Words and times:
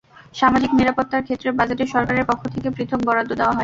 সামাজিক 0.35 0.71
নিরাপত্তার 0.79 1.25
ক্ষেত্রে 1.27 1.49
বাজেটে 1.59 1.85
সরকারের 1.93 2.25
পক্ষ 2.29 2.43
থেকে 2.53 2.67
পৃথক 2.75 2.99
বরাদ্দ 3.07 3.31
দেওয়া 3.33 3.49
হয়। 3.49 3.59